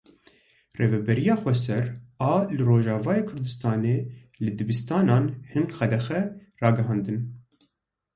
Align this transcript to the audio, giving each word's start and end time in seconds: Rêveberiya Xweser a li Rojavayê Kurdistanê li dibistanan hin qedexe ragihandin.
Rêveberiya 0.79 1.35
Xweser 1.41 1.85
a 2.31 2.33
li 2.55 2.63
Rojavayê 2.69 3.23
Kurdistanê 3.29 3.95
li 4.43 4.51
dibistanan 4.59 5.25
hin 5.51 5.65
qedexe 5.77 6.19
ragihandin. 6.61 7.21